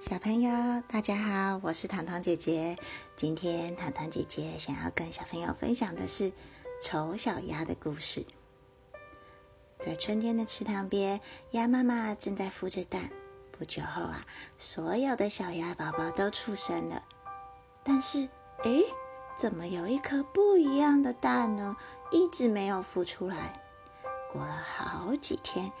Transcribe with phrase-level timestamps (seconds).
[0.00, 2.76] 小朋友，大家好，我是糖糖姐姐。
[3.16, 6.32] 今天糖糖姐姐想要跟小朋友分享的是
[6.80, 8.24] 丑小鸭的故事。
[9.80, 13.10] 在春天的池塘边，鸭妈妈正在孵着蛋。
[13.50, 14.24] 不久后啊，
[14.56, 17.02] 所有的小鸭宝宝都出生了。
[17.82, 18.28] 但是，
[18.62, 18.84] 诶，
[19.36, 21.76] 怎么有一颗不一样的蛋呢？
[22.12, 23.60] 一直没有孵出来。
[24.32, 25.72] 过了好几天，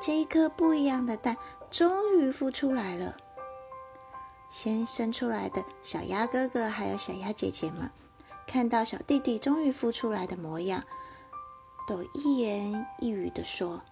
[0.00, 1.36] 这一颗不一样的蛋
[1.72, 3.16] 终于孵出来了。
[4.54, 7.90] 先生出来的小鸭哥哥还有小鸭姐姐们，
[8.46, 10.84] 看到小弟弟终于孵出来的模样，
[11.88, 13.82] 都一言一语的说：“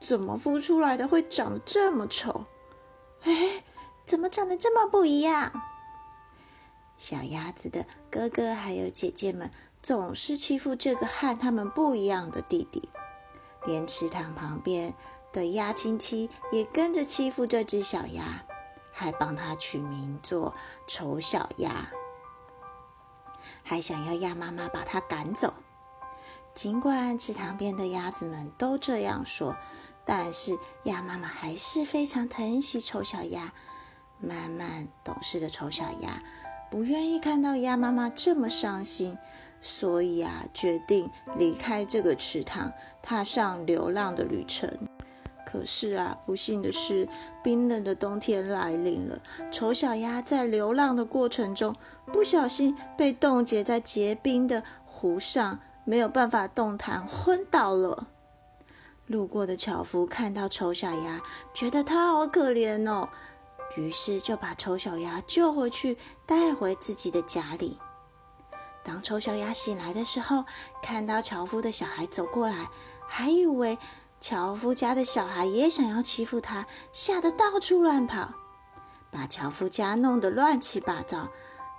[0.00, 2.46] 怎么孵出来的会长得这么丑？
[3.24, 3.62] 哎，
[4.06, 5.52] 怎么长得这么不一样？”
[6.96, 9.50] 小鸭子的哥哥还有姐姐们
[9.82, 12.88] 总是欺负这个和他们不一样的弟弟，
[13.66, 14.94] 连池塘旁边
[15.34, 18.42] 的鸭亲戚也跟着欺负这只小鸭。
[19.02, 20.54] 还帮他取名做
[20.86, 21.90] 丑小鸭，
[23.64, 25.52] 还想要鸭妈妈把它赶走。
[26.54, 29.56] 尽管池塘边的鸭子们都这样说，
[30.04, 33.52] 但是鸭妈妈还是非常疼惜丑小鸭。
[34.20, 36.22] 慢慢懂事的丑小鸭
[36.70, 39.18] 不愿意看到鸭妈妈这么伤心，
[39.60, 42.72] 所以啊，决定离开这个池塘，
[43.02, 44.91] 踏上流浪的旅程。
[45.52, 47.06] 可是啊，不幸的是，
[47.44, 49.20] 冰冷的冬天来临了。
[49.52, 58.06] 丑小鸭在流浪的过程中，不小心被冻结在结冰的湖上，没有办法动弹，昏倒了。
[59.06, 61.20] 路过的樵夫看到丑小鸭，
[61.52, 63.10] 觉得它好可怜哦，
[63.76, 67.76] 于是就把丑小鸭救回去，带回自己的家里。
[68.82, 70.46] 当丑小鸭醒来的时候，
[70.82, 72.70] 看到樵夫的小孩走过来，
[73.06, 73.76] 还以为。
[74.22, 78.28] 樵夫家的小孩也想要欺负他，吓得到处乱跑，
[79.10, 81.28] 把樵夫家弄得乱七八糟。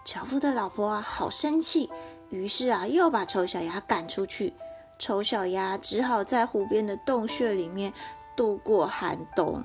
[0.03, 1.89] 樵夫的老婆啊，好生气，
[2.29, 4.53] 于是啊，又把丑小鸭赶出去。
[4.99, 7.93] 丑小鸭只好在湖边的洞穴里面
[8.35, 9.63] 度过寒冬。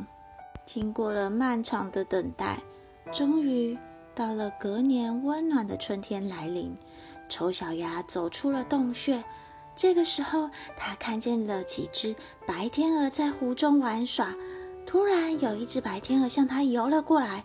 [0.65, 2.61] 经过了漫长的等待，
[3.11, 3.77] 终于
[4.15, 6.77] 到了隔年温暖的春天来临。
[7.29, 9.25] 丑小鸭走出了洞穴。
[9.79, 12.17] 这个时候，他看见了几只
[12.49, 14.35] 白天鹅在湖中玩耍。
[14.85, 17.45] 突然，有一只白天鹅向他游了过来。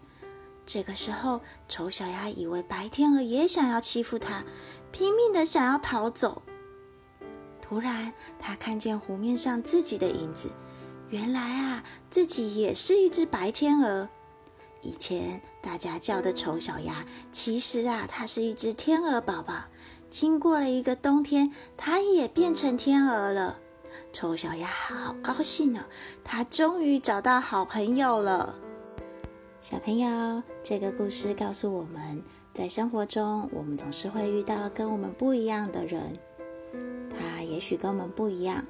[0.66, 4.44] 这个时候，丑小鸭以为白天鹅也想要欺负它，
[4.92, 6.42] 拼命的想要逃走。
[7.62, 10.50] 突然，他看见湖面上自己的影子。
[11.10, 14.10] 原来啊，自己也是一只白天鹅。
[14.82, 19.54] 以前大家叫的丑小鸭，其实啊，它是一只天鹅宝宝。
[20.13, 23.57] 经过了一个冬天，它也变成天鹅了。
[24.12, 25.84] 丑小鸭好高兴呢，
[26.24, 28.53] 它终于找到好朋友了。
[29.59, 32.22] 小朋友，这个故事告诉我们，
[32.53, 36.16] 在生活中，我们总是会遇到跟我们不一样的人，
[37.09, 38.63] 他也许跟我们不一样。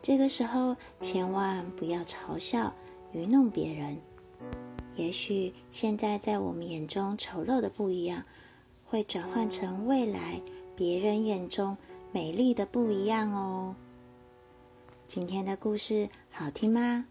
[0.00, 2.72] 这个时候，千万不要嘲笑、
[3.10, 3.98] 愚弄别人。
[4.94, 8.22] 也许现在在我们眼中丑陋的不一样，
[8.84, 10.40] 会转换成未来。
[10.76, 11.76] 别人眼中
[12.12, 13.74] 美丽的不一样哦。
[15.06, 17.06] 今天的故事好听吗？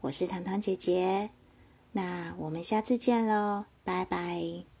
[0.00, 1.30] 我是糖糖姐姐，
[1.92, 4.75] 那我们下次见喽，拜拜。